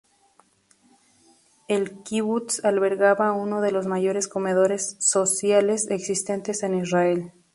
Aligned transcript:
El 1.67 2.01
kibutz 2.01 2.65
albergaba 2.65 3.33
uno 3.33 3.61
de 3.61 3.71
los 3.71 3.85
mayores 3.85 4.27
comedores 4.27 4.95
sociales 4.99 5.91
existentes 5.91 6.63
en 6.63 6.73
Israel. 6.73 7.33